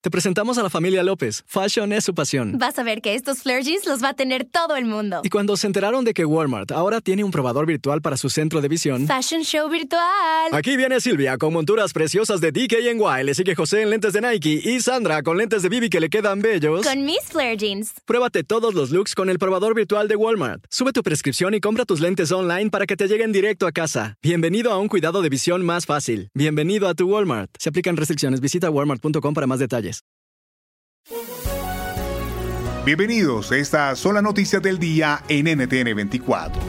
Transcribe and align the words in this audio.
Te 0.00 0.12
presentamos 0.12 0.56
a 0.58 0.62
la 0.62 0.70
familia 0.70 1.02
López. 1.02 1.42
Fashion 1.48 1.92
es 1.92 2.04
su 2.04 2.14
pasión. 2.14 2.56
Vas 2.56 2.78
a 2.78 2.84
ver 2.84 3.00
que 3.02 3.16
estos 3.16 3.38
flare 3.42 3.64
jeans 3.64 3.84
los 3.84 4.00
va 4.00 4.10
a 4.10 4.14
tener 4.14 4.44
todo 4.44 4.76
el 4.76 4.84
mundo. 4.84 5.22
Y 5.24 5.28
cuando 5.28 5.56
se 5.56 5.66
enteraron 5.66 6.04
de 6.04 6.14
que 6.14 6.24
Walmart 6.24 6.70
ahora 6.70 7.00
tiene 7.00 7.24
un 7.24 7.32
probador 7.32 7.66
virtual 7.66 8.00
para 8.00 8.16
su 8.16 8.30
centro 8.30 8.60
de 8.60 8.68
visión... 8.68 9.08
Fashion 9.08 9.42
show 9.42 9.68
virtual. 9.68 10.52
Aquí 10.52 10.76
viene 10.76 11.00
Silvia 11.00 11.36
con 11.36 11.52
monturas 11.52 11.92
preciosas 11.92 12.40
de 12.40 12.52
DKNY. 12.52 13.24
Le 13.24 13.34
sigue 13.34 13.56
José 13.56 13.82
en 13.82 13.90
lentes 13.90 14.12
de 14.12 14.20
Nike 14.20 14.60
y 14.62 14.80
Sandra 14.80 15.24
con 15.24 15.36
lentes 15.36 15.62
de 15.62 15.68
Bibi 15.68 15.90
que 15.90 15.98
le 15.98 16.10
quedan 16.10 16.42
bellos. 16.42 16.86
Con 16.86 17.04
mis 17.04 17.24
flare 17.24 17.56
jeans. 17.56 17.94
Pruébate 18.04 18.44
todos 18.44 18.74
los 18.74 18.90
looks 18.90 19.16
con 19.16 19.28
el 19.30 19.40
probador 19.40 19.74
virtual 19.74 20.06
de 20.06 20.14
Walmart. 20.14 20.64
Sube 20.70 20.92
tu 20.92 21.02
prescripción 21.02 21.54
y 21.54 21.60
compra 21.60 21.84
tus 21.84 21.98
lentes 21.98 22.30
online 22.30 22.70
para 22.70 22.86
que 22.86 22.94
te 22.94 23.08
lleguen 23.08 23.32
directo 23.32 23.66
a 23.66 23.72
casa. 23.72 24.14
Bienvenido 24.22 24.70
a 24.70 24.78
un 24.78 24.86
cuidado 24.86 25.22
de 25.22 25.28
visión 25.28 25.66
más 25.66 25.86
fácil. 25.86 26.30
Bienvenido 26.34 26.86
a 26.86 26.94
tu 26.94 27.08
Walmart. 27.08 27.50
Se 27.58 27.68
aplican 27.68 27.96
restricciones. 27.96 28.40
Visita 28.40 28.70
walmart.com 28.70 29.34
para 29.34 29.48
más 29.48 29.58
detalles. 29.58 29.87
Bienvenidos, 32.84 33.52
estas 33.52 33.98
son 33.98 34.14
las 34.14 34.22
noticias 34.22 34.62
del 34.62 34.78
día 34.78 35.22
en 35.28 35.46
NTN 35.46 35.94
24. 35.94 36.60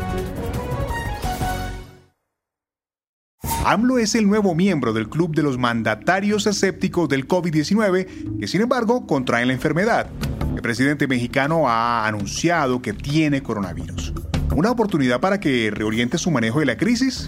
AMLO 3.65 3.97
es 3.99 4.15
el 4.15 4.27
nuevo 4.27 4.55
miembro 4.55 4.93
del 4.93 5.09
club 5.09 5.35
de 5.35 5.43
los 5.43 5.57
mandatarios 5.57 6.47
escépticos 6.47 7.09
del 7.09 7.27
COVID-19 7.27 8.39
que 8.39 8.47
sin 8.47 8.61
embargo 8.61 9.05
contraen 9.05 9.47
la 9.47 9.53
enfermedad. 9.53 10.09
El 10.55 10.61
presidente 10.61 11.07
mexicano 11.07 11.69
ha 11.69 12.07
anunciado 12.07 12.81
que 12.81 12.93
tiene 12.93 13.43
coronavirus. 13.43 14.13
¿Una 14.55 14.71
oportunidad 14.71 15.19
para 15.19 15.39
que 15.39 15.69
reoriente 15.69 16.17
su 16.17 16.31
manejo 16.31 16.61
de 16.61 16.65
la 16.65 16.77
crisis? 16.77 17.25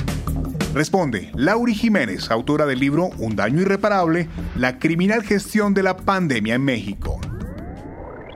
Responde 0.74 1.32
Lauri 1.36 1.76
Jiménez, 1.76 2.32
autora 2.32 2.66
del 2.66 2.80
libro 2.80 3.10
Un 3.20 3.36
daño 3.36 3.60
irreparable, 3.60 4.30
la 4.56 4.80
criminal 4.80 5.22
gestión 5.22 5.74
de 5.74 5.84
la 5.84 5.98
pandemia 5.98 6.56
en 6.56 6.64
México. 6.64 7.20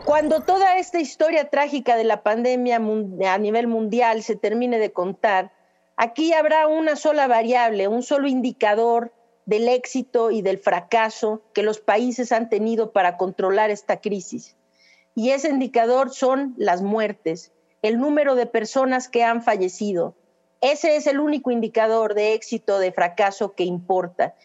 Cuando 0.04 0.42
toda 0.42 0.78
esta 0.78 1.00
historia 1.00 1.50
trágica 1.50 1.96
de 1.96 2.04
la 2.04 2.24
pandemia 2.24 2.76
a 2.76 3.38
nivel 3.38 3.68
mundial 3.68 4.22
se 4.22 4.36
termine 4.36 4.80
de 4.80 4.92
contar, 4.92 5.54
aquí 5.96 6.34
habrá 6.34 6.68
una 6.68 6.98
sola 6.98 7.28
variable, 7.28 7.88
un 7.88 8.04
solo 8.04 8.28
indicador 8.28 9.14
del 9.46 9.70
éxito 9.70 10.30
y 10.30 10.42
del 10.42 10.58
fracaso 10.58 11.42
que 11.54 11.64
los 11.64 11.80
países 11.80 12.34
han 12.34 12.50
tenido 12.50 12.92
para 12.92 13.16
controlar 13.16 13.70
esta 13.70 14.02
crisis. 14.02 14.58
Y 15.16 15.30
ese 15.30 15.48
indicador 15.48 16.12
son 16.12 16.54
las 16.58 16.82
muertes, 16.82 17.54
el 17.82 17.98
número 17.98 18.36
de 18.36 18.46
personas 18.46 19.08
que 19.08 19.24
han 19.24 19.42
fallecido, 19.42 20.16
ese 20.62 20.96
es 20.96 21.08
el 21.08 21.20
único 21.20 21.52
indicador 21.52 22.14
de 22.14 22.34
éxito, 22.34 22.80
de 22.80 22.92
fracaso 22.92 23.54
que 23.54 23.64
importa. 23.64 24.36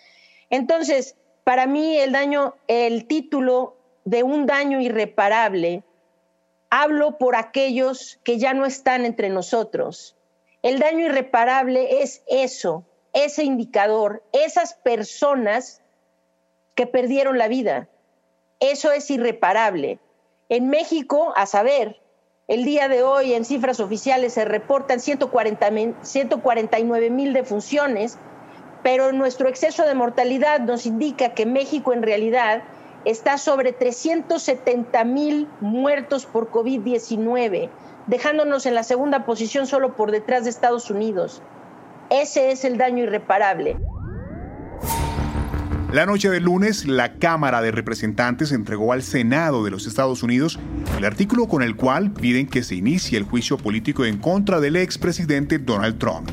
Entonces, 0.50 1.16
para 1.44 1.66
mí 1.66 1.97
el 1.97 2.12
daño, 2.12 2.55
el 2.69 3.06
título 3.06 3.77
de 4.05 4.22
un 4.22 4.47
daño 4.47 4.81
irreparable, 4.81 5.83
hablo 6.70 7.19
por 7.19 7.36
aquellos 7.36 8.19
que 8.25 8.38
ya 8.38 8.55
no 8.55 8.66
están 8.66 9.05
entre 9.05 9.28
nosotros. 9.28 10.16
El 10.62 10.78
daño 10.78 11.06
irreparable 11.06 12.03
es 12.03 12.22
eso, 12.26 12.84
ese 13.12 13.44
indicador, 13.44 14.22
esas 14.32 14.75
personas 14.75 15.82
que 16.75 16.87
perdieron 16.87 17.38
la 17.38 17.49
vida. 17.49 17.88
Eso 18.60 18.93
es 18.93 19.10
irreparable. 19.10 19.99
En 20.49 20.69
México, 20.69 21.32
a 21.37 21.47
saber, 21.47 22.00
el 22.50 22.65
día 22.65 22.88
de 22.88 23.05
hoy, 23.05 23.34
en 23.34 23.44
cifras 23.44 23.78
oficiales, 23.78 24.33
se 24.33 24.44
reportan 24.44 24.99
140, 24.99 25.71
149 26.03 27.09
mil 27.09 27.33
defunciones, 27.33 28.19
pero 28.83 29.12
nuestro 29.12 29.49
exceso 29.49 29.84
de 29.84 29.94
mortalidad 29.94 30.59
nos 30.59 30.84
indica 30.84 31.33
que 31.33 31.47
México 31.47 31.93
en 31.93 32.03
realidad 32.03 32.65
está 33.05 33.38
sobre 33.38 33.72
370 33.72 35.05
mil 35.05 35.47
muertos 35.61 36.27
por 36.27 36.50
COVID-19, 36.50 37.69
dejándonos 38.09 38.67
en 38.67 38.75
la 38.75 38.82
segunda 38.82 39.25
posición 39.25 39.69
solo 39.69 39.94
por 39.94 40.11
detrás 40.11 40.43
de 40.43 40.50
Estados 40.50 40.91
Unidos. 40.91 41.43
Ese 42.11 42.50
es 42.50 42.65
el 42.65 42.78
daño 42.78 43.05
irreparable. 43.05 43.78
La 45.93 46.06
noche 46.06 46.31
del 46.31 46.45
lunes, 46.45 46.87
la 46.87 47.15
Cámara 47.15 47.61
de 47.61 47.73
Representantes 47.73 48.53
entregó 48.53 48.93
al 48.93 49.03
Senado 49.03 49.65
de 49.65 49.73
los 49.73 49.89
Estados 49.89 50.23
Unidos 50.23 50.56
el 50.97 51.05
artículo 51.05 51.49
con 51.49 51.65
el 51.65 51.75
cual 51.75 52.12
piden 52.12 52.47
que 52.47 52.62
se 52.62 52.77
inicie 52.77 53.19
el 53.19 53.25
juicio 53.25 53.56
político 53.56 54.05
en 54.05 54.19
contra 54.19 54.61
del 54.61 54.77
expresidente 54.77 55.59
Donald 55.59 55.99
Trump. 55.99 56.31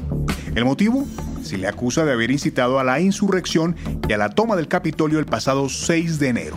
El 0.53 0.63
motivo, 0.63 1.07
se 1.41 1.57
le 1.57 1.67
acusa 1.67 2.05
de 2.05 2.11
haber 2.11 2.29
incitado 2.29 2.77
a 2.77 2.83
la 2.83 2.99
insurrección 2.99 3.75
y 4.07 4.13
a 4.13 4.17
la 4.17 4.29
toma 4.29 4.55
del 4.55 4.67
Capitolio 4.67 5.17
el 5.17 5.25
pasado 5.25 5.69
6 5.69 6.19
de 6.19 6.27
enero. 6.27 6.55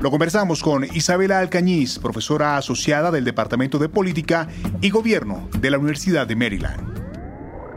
Lo 0.00 0.10
conversamos 0.10 0.60
con 0.60 0.82
Isabela 0.82 1.38
Alcañiz, 1.38 2.00
profesora 2.00 2.56
asociada 2.56 3.12
del 3.12 3.24
Departamento 3.24 3.78
de 3.78 3.88
Política 3.88 4.48
y 4.80 4.90
Gobierno 4.90 5.48
de 5.60 5.70
la 5.70 5.78
Universidad 5.78 6.26
de 6.26 6.34
Maryland. 6.34 6.98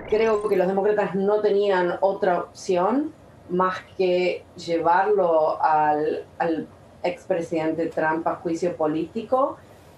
Creo 0.10 0.48
que 0.50 0.58
los 0.58 0.68
demócratas 0.68 1.14
no 1.14 1.42
tenían 1.42 1.94
otra 2.02 2.40
opción 2.40 3.12
más 3.50 3.78
que 3.98 4.44
llevarlo 4.56 5.62
al, 5.62 6.26
al 6.38 6.68
expresidente 7.04 7.88
Trump 7.88 8.28
a 8.28 8.36
juicio 8.36 8.76
político, 8.76 9.58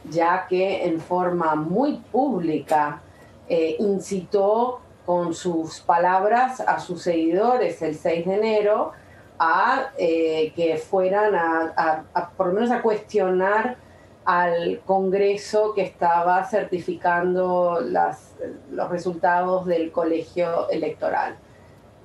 ya 0.10 0.46
que 0.48 0.86
en 0.86 1.00
forma 1.00 1.56
muy 1.56 1.98
pública 2.12 3.02
eh, 3.48 3.76
incitó 3.80 4.82
con 5.06 5.34
sus 5.34 5.82
palabras 5.82 6.60
a 6.60 6.80
sus 6.80 7.04
seguidores 7.04 7.82
el 7.82 7.96
6 7.96 8.26
de 8.26 8.34
enero 8.34 8.92
a 9.38 9.92
eh, 9.98 10.52
que 10.56 10.78
fueran 10.78 11.36
a, 11.36 12.04
por 12.38 12.48
lo 12.48 12.54
menos 12.54 12.72
a 12.72 12.82
cuestionar 12.82 13.78
al 14.24 14.82
Congreso 14.86 15.74
que 15.76 15.84
estaba 15.84 16.44
certificando 16.46 17.80
las, 17.82 18.34
los 18.72 18.90
resultados 18.90 19.68
del 19.68 19.92
colegio 19.92 20.68
electoral. 20.70 21.36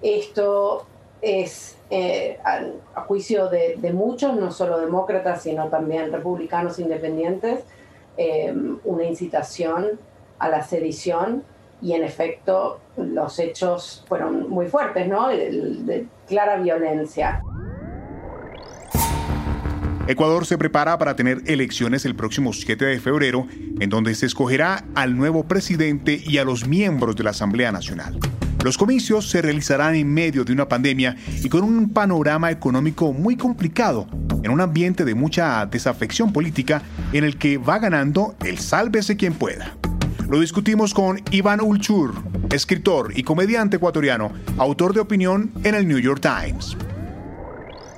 Esto 0.02 0.86
es, 1.22 1.76
eh, 1.91 2.38
a, 2.44 3.03
juicio 3.03 3.48
de, 3.48 3.92
muchos, 3.92 4.36
no 4.36 4.53
solo 4.53 4.78
demócratas, 4.78 5.42
sino 5.42 5.69
también 5.69 6.12
republicanos 6.12 6.78
independientes, 6.78 7.60
eh, 8.16 8.54
una 8.84 9.04
incitación 9.04 9.98
a 10.38 10.48
la 10.48 10.62
sedición 10.62 11.42
y 11.82 11.92
en 11.94 12.04
efecto 12.04 12.80
los 12.97 13.38
hechos 13.38 14.04
fueron 14.06 14.50
muy 14.50 14.66
fuertes, 14.66 15.09
¿no? 15.09 15.28
de 15.28 16.06
clara 16.26 16.56
violencia. 16.56 17.42
Ecuador 20.10 20.44
se 20.44 20.59
prepara 20.59 20.98
para 20.98 21.14
tener 21.14 21.42
elecciones 21.47 22.04
el 22.04 22.16
próximo 22.16 22.53
7 22.53 22.84
de 22.84 22.98
febrero, 22.98 23.47
en 23.78 23.91
donde 23.91 24.16
se 24.16 24.26
escogerá 24.26 24.84
al 24.97 25.16
nuevo 25.16 25.44
presidente 25.44 26.20
y 26.25 26.38
a 26.38 26.44
los 26.44 26.66
miembros 26.66 27.14
de 27.14 27.22
la 27.22 27.30
Asamblea 27.30 27.70
Nacional. 27.70 28.19
Los 28.62 28.76
comicios 28.76 29.31
se 29.31 29.41
realizarán 29.41 29.94
en 29.94 30.12
medio 30.12 30.44
de 30.44 30.53
una 30.53 30.69
pandemia 30.69 31.16
y 31.43 31.48
con 31.48 31.65
un 31.65 31.94
panorama 31.94 32.50
económico 32.50 33.15
muy 33.15 33.34
complicado, 33.34 34.06
en 34.43 34.50
un 34.50 34.60
ambiente 34.60 35.07
de 35.07 35.15
mucha 35.15 35.65
desafección 35.65 36.30
política 36.30 36.83
en 37.15 37.24
el 37.24 37.39
que 37.39 37.57
va 37.57 37.78
ganando 37.78 38.36
el 38.45 38.59
sálvese 38.59 39.16
quien 39.16 39.33
pueda. 39.33 39.78
Lo 40.28 40.41
discutimos 40.41 40.92
con 40.92 41.22
Iván 41.30 41.62
Ulchur, 41.62 42.12
escritor 42.53 43.12
y 43.16 43.22
comediante 43.22 43.77
ecuatoriano, 43.77 44.30
autor 44.59 44.92
de 44.92 45.01
opinión 45.01 45.51
en 45.65 45.74
el 45.74 45.89
New 45.89 45.98
York 45.98 46.21
Times. 46.21 46.77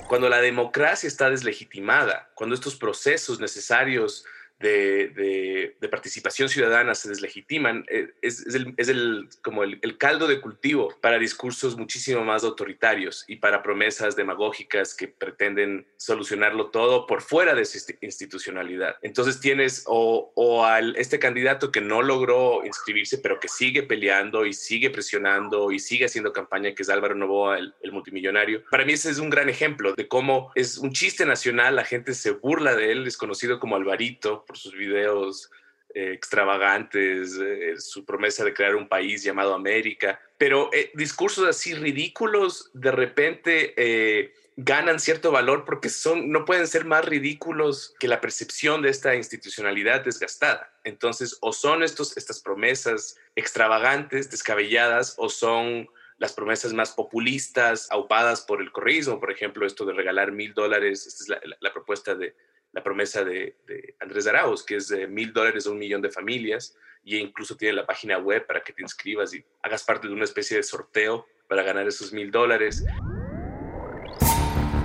Cuando 0.08 0.28
la 0.28 0.40
democracia 0.40 1.08
está 1.08 1.28
deslegitimada, 1.28 2.30
cuando 2.34 2.54
estos 2.54 2.76
procesos 2.76 3.40
necesarios 3.40 4.24
de, 4.62 5.88
participación 5.90 6.48
ciudadana 6.48 6.94
se 6.94 7.10
deslegitiman, 7.10 7.84
eh, 7.88 8.08
es, 8.22 8.46
el, 8.54 9.28
como 9.42 9.62
el, 9.62 9.98
caldo 9.98 10.26
de 10.26 10.40
cultivo 10.40 10.94
para 11.02 11.18
discursos 11.18 11.76
muchísimo 11.76 12.24
más 12.24 12.44
autoritarios 12.44 13.24
y 13.28 13.36
para 13.36 13.62
promesas 13.62 14.16
demagógicas 14.16 14.94
que 14.94 15.06
pretenden 15.06 15.86
solucionarlo 15.96 16.70
todo 16.70 17.06
por 17.06 17.20
fuera 17.20 17.54
de 17.54 17.62
esa 17.62 17.92
institucionalidad. 18.00 18.96
Entonces 19.02 19.38
tienes 19.38 19.84
o, 19.86 20.32
o 20.34 20.64
al 20.64 20.96
este 20.96 21.18
candidato 21.18 21.70
que 21.70 21.82
no 21.82 22.00
logró 22.00 22.64
inscribirse, 22.64 23.18
pero 23.18 23.38
que 23.38 23.48
sigue 23.48 23.82
peleando 23.82 24.46
y 24.46 24.54
sigue 24.54 24.88
presionando 24.88 25.72
y 25.72 25.78
sigue 25.78 26.06
haciendo 26.06 26.32
campaña, 26.32 26.74
que 26.74 26.82
es 26.82 26.88
Álvaro 26.88 27.14
Novoa, 27.14 27.58
el, 27.58 27.74
el 27.82 27.92
multimillonario. 27.92 28.64
Para 28.70 28.86
mí 28.86 28.94
ese 28.94 29.10
es 29.10 29.18
un 29.18 29.28
gran 29.28 29.50
ejemplo 29.50 29.92
de 29.94 30.08
cómo 30.08 30.50
es 30.54 30.78
un 30.78 30.92
chiste 30.92 31.26
nacional, 31.26 31.76
la 31.76 31.84
gente 31.84 32.14
se 32.14 32.30
burla 32.30 32.74
de 32.74 32.92
él, 32.92 33.06
es 33.06 33.16
conocido 33.16 33.60
como 33.60 33.76
Alvarito 33.76 34.44
sus 34.56 34.74
videos 34.74 35.50
eh, 35.94 36.12
extravagantes, 36.12 37.38
eh, 37.38 37.74
su 37.78 38.04
promesa 38.04 38.44
de 38.44 38.54
crear 38.54 38.74
un 38.74 38.88
país 38.88 39.22
llamado 39.22 39.54
América, 39.54 40.18
pero 40.38 40.70
eh, 40.72 40.90
discursos 40.94 41.46
así 41.46 41.74
ridículos 41.74 42.70
de 42.72 42.90
repente 42.90 44.32
ganan 44.56 45.00
cierto 45.00 45.30
valor 45.32 45.64
porque 45.64 45.88
son, 45.88 46.30
no 46.30 46.44
pueden 46.44 46.66
ser 46.66 46.84
más 46.84 47.04
ridículos 47.04 47.94
que 47.98 48.08
la 48.08 48.20
percepción 48.20 48.80
de 48.80 48.90
esta 48.90 49.14
institucionalidad 49.14 50.02
desgastada. 50.02 50.72
Entonces, 50.84 51.36
o 51.40 51.52
son 51.52 51.82
estos, 51.82 52.16
estas 52.16 52.40
promesas 52.40 53.18
extravagantes, 53.34 54.30
descabelladas, 54.30 55.14
o 55.18 55.28
son 55.28 55.88
las 56.22 56.32
promesas 56.32 56.72
más 56.72 56.92
populistas, 56.92 57.90
aupadas 57.90 58.42
por 58.42 58.62
el 58.62 58.70
correísmo, 58.70 59.18
por 59.18 59.32
ejemplo, 59.32 59.66
esto 59.66 59.84
de 59.84 59.92
regalar 59.92 60.30
mil 60.30 60.54
dólares, 60.54 61.06
esta 61.06 61.34
es 61.34 61.56
la, 61.60 61.72
propuesta 61.72 62.14
de 62.14 62.34
la 62.72 62.82
promesa 62.82 63.24
de, 63.24 63.56
Andrés 64.00 64.26
Arauz, 64.26 64.64
que 64.64 64.76
es 64.76 64.88
de 64.88 65.06
mil 65.06 65.32
dólares 65.32 65.66
a 65.66 65.70
un 65.70 65.78
millón 65.78 66.02
de 66.02 66.10
familias, 66.10 66.76
y 67.04 67.16
incluso 67.16 67.56
tiene 67.56 67.74
la 67.74 67.86
página 67.86 68.18
web 68.18 68.46
para 68.46 68.62
que 68.62 68.72
te 68.72 68.82
inscribas 68.82 69.34
y 69.34 69.44
hagas 69.62 69.82
parte 69.84 70.08
de 70.08 70.14
una 70.14 70.24
especie 70.24 70.56
de 70.56 70.62
sorteo 70.62 71.26
para 71.48 71.62
ganar 71.62 71.86
esos 71.86 72.12
mil 72.12 72.30
dólares. 72.30 72.84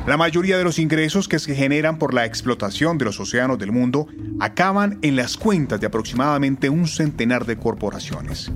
La 0.07 0.15
mayoría 0.15 0.57
de 0.57 0.63
los 0.63 0.79
ingresos 0.79 1.27
que 1.27 1.37
se 1.37 1.53
generan 1.53 1.99
por 1.99 2.13
la 2.13 2.25
explotación 2.25 2.97
de 2.97 3.03
los 3.03 3.19
océanos 3.19 3.59
del 3.59 3.73
mundo 3.73 4.07
acaban 4.39 4.99
en 5.01 5.17
las 5.17 5.35
cuentas 5.35 5.81
de 5.81 5.87
aproximadamente 5.87 6.69
un 6.69 6.87
centenar 6.87 7.45
de 7.45 7.57
corporaciones. 7.57 8.49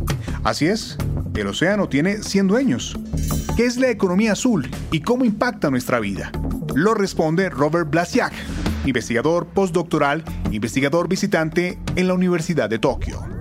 Así 0.45 0.67
es, 0.67 0.97
el 1.35 1.47
océano 1.47 1.89
tiene 1.89 2.23
100 2.23 2.47
dueños. 2.47 2.97
¿Qué 3.57 3.65
es 3.65 3.77
la 3.77 3.89
economía 3.89 4.31
azul 4.31 4.69
y 4.91 5.01
cómo 5.01 5.25
impacta 5.25 5.69
nuestra 5.69 5.99
vida? 5.99 6.31
Lo 6.73 6.93
responde 6.93 7.49
Robert 7.49 7.89
Blasiak, 7.89 8.33
investigador 8.85 9.47
postdoctoral, 9.47 10.23
investigador 10.51 11.07
visitante 11.07 11.77
en 11.95 12.07
la 12.07 12.13
Universidad 12.13 12.69
de 12.69 12.79
Tokio. 12.79 13.40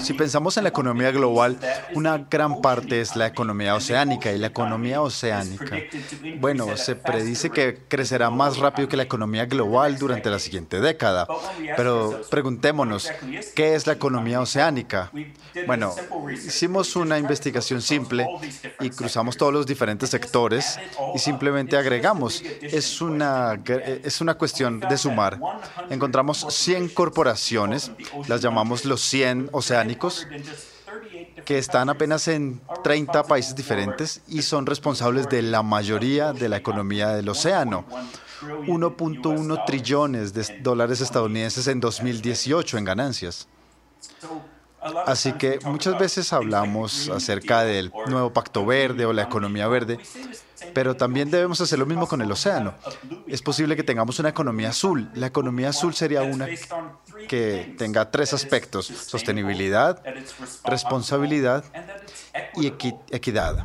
Si 0.00 0.12
pensamos 0.12 0.56
en 0.56 0.64
la 0.64 0.68
economía 0.68 1.10
global, 1.10 1.58
una 1.94 2.18
gran 2.18 2.60
parte 2.60 3.00
es 3.00 3.16
la 3.16 3.26
economía 3.26 3.74
oceánica 3.74 4.32
y 4.32 4.38
la 4.38 4.48
economía 4.48 5.00
oceánica, 5.00 5.78
bueno, 6.38 6.76
se 6.76 6.94
predice 6.94 7.50
que 7.50 7.78
crecerá 7.88 8.30
más 8.30 8.58
rápido 8.58 8.88
que 8.88 8.96
la 8.96 9.02
economía 9.02 9.46
global 9.46 9.98
durante 9.98 10.30
la 10.30 10.38
siguiente 10.38 10.80
década. 10.80 11.26
Pero 11.76 12.20
preguntémonos, 12.30 13.10
¿qué 13.54 13.74
es 13.74 13.86
la 13.86 13.94
economía 13.94 14.40
oceánica? 14.40 15.10
Bueno, 15.66 15.94
hicimos 16.32 16.94
una 16.96 17.18
investigación 17.18 17.82
simple 17.82 18.26
y 18.80 18.90
cruzamos 18.90 19.36
todos 19.36 19.52
los 19.52 19.66
diferentes 19.66 20.10
sectores 20.10 20.78
y 21.14 21.18
simplemente 21.18 21.76
agregamos. 21.76 22.42
Es 22.60 23.00
una, 23.00 23.60
es 23.64 24.20
una 24.20 24.34
cuestión 24.34 24.80
de 24.80 24.96
sumar. 24.96 25.38
Encontramos 25.90 26.46
100 26.48 26.88
corporaciones, 26.90 27.90
las 28.28 28.40
llamamos 28.40 28.84
los 28.84 29.00
100 29.00 29.50
oceánicos 29.52 29.77
que 31.44 31.58
están 31.58 31.88
apenas 31.88 32.28
en 32.28 32.60
30 32.82 33.24
países 33.24 33.54
diferentes 33.54 34.22
y 34.28 34.42
son 34.42 34.66
responsables 34.66 35.28
de 35.28 35.42
la 35.42 35.62
mayoría 35.62 36.32
de 36.32 36.48
la 36.48 36.56
economía 36.56 37.08
del 37.08 37.28
océano. 37.28 37.84
1.1 38.42 39.64
trillones 39.66 40.32
de 40.32 40.60
dólares 40.60 41.00
estadounidenses 41.00 41.66
en 41.66 41.80
2018 41.80 42.78
en 42.78 42.84
ganancias. 42.84 43.48
Así 45.06 45.32
que 45.32 45.58
muchas 45.64 45.98
veces 45.98 46.32
hablamos 46.32 47.08
acerca 47.08 47.64
del 47.64 47.92
nuevo 48.06 48.32
pacto 48.32 48.64
verde 48.64 49.06
o 49.06 49.12
la 49.12 49.22
economía 49.22 49.66
verde, 49.66 49.98
pero 50.72 50.96
también 50.96 51.30
debemos 51.30 51.60
hacer 51.60 51.78
lo 51.80 51.86
mismo 51.86 52.06
con 52.06 52.22
el 52.22 52.30
océano. 52.30 52.74
Es 53.26 53.42
posible 53.42 53.74
que 53.74 53.82
tengamos 53.82 54.18
una 54.20 54.28
economía 54.28 54.70
azul. 54.70 55.10
La 55.14 55.26
economía 55.26 55.70
azul 55.70 55.94
sería 55.94 56.22
una 56.22 56.46
que 57.28 57.74
tenga 57.78 58.10
tres 58.10 58.32
aspectos, 58.32 58.86
sostenibilidad, 58.86 60.02
responsabilidad 60.64 61.64
y 62.56 62.66
equidad. 62.66 63.64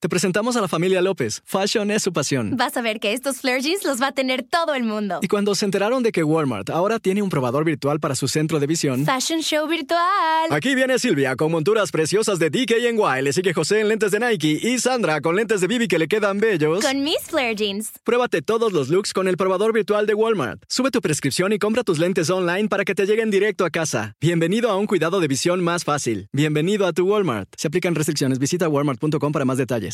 Te 0.00 0.08
presentamos 0.08 0.56
a 0.56 0.62
la 0.62 0.68
familia 0.68 1.02
López. 1.02 1.42
Fashion 1.44 1.90
es 1.90 2.02
su 2.02 2.10
pasión. 2.10 2.56
Vas 2.56 2.74
a 2.74 2.80
ver 2.80 3.00
que 3.00 3.12
estos 3.12 3.42
flare 3.42 3.60
jeans 3.60 3.84
los 3.84 4.00
va 4.00 4.06
a 4.06 4.12
tener 4.12 4.42
todo 4.42 4.72
el 4.72 4.82
mundo. 4.82 5.18
Y 5.20 5.28
cuando 5.28 5.54
se 5.54 5.66
enteraron 5.66 6.02
de 6.02 6.10
que 6.10 6.24
Walmart 6.24 6.70
ahora 6.70 6.98
tiene 6.98 7.20
un 7.20 7.28
probador 7.28 7.66
virtual 7.66 8.00
para 8.00 8.14
su 8.14 8.26
centro 8.26 8.58
de 8.60 8.66
visión. 8.66 9.04
Fashion 9.04 9.42
Show 9.42 9.68
virtual. 9.68 10.00
Aquí 10.52 10.74
viene 10.74 10.98
Silvia 10.98 11.36
con 11.36 11.52
monturas 11.52 11.90
preciosas 11.90 12.38
de 12.38 12.48
DKNY. 12.48 13.20
Le 13.22 13.34
sigue 13.34 13.52
José 13.52 13.80
en 13.80 13.88
lentes 13.88 14.10
de 14.10 14.20
Nike 14.20 14.58
y 14.62 14.78
Sandra 14.78 15.20
con 15.20 15.36
lentes 15.36 15.60
de 15.60 15.66
Bibi 15.66 15.86
que 15.86 15.98
le 15.98 16.08
quedan 16.08 16.38
bellos. 16.38 16.82
Con 16.82 17.02
mis 17.02 17.20
flare 17.24 17.54
jeans. 17.54 17.90
Pruébate 18.02 18.40
todos 18.40 18.72
los 18.72 18.88
looks 18.88 19.12
con 19.12 19.28
el 19.28 19.36
probador 19.36 19.74
virtual 19.74 20.06
de 20.06 20.14
Walmart. 20.14 20.62
Sube 20.66 20.90
tu 20.90 21.02
prescripción 21.02 21.52
y 21.52 21.58
compra 21.58 21.84
tus 21.84 21.98
lentes 21.98 22.30
online 22.30 22.68
para 22.68 22.86
que 22.86 22.94
te 22.94 23.04
lleguen 23.04 23.30
directo 23.30 23.66
a 23.66 23.70
casa. 23.70 24.14
Bienvenido 24.18 24.70
a 24.70 24.78
un 24.78 24.86
cuidado 24.86 25.20
de 25.20 25.28
visión 25.28 25.62
más 25.62 25.84
fácil. 25.84 26.26
Bienvenido 26.32 26.86
a 26.86 26.94
tu 26.94 27.06
Walmart. 27.06 27.50
Se 27.58 27.68
aplican 27.68 27.94
restricciones. 27.94 28.38
Visita 28.38 28.66
walmart.com 28.66 29.30
para 29.30 29.44
más 29.44 29.58
detalles. 29.58 29.89